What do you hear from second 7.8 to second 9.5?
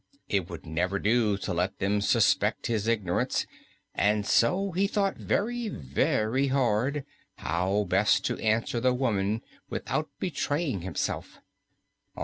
best to answer the woman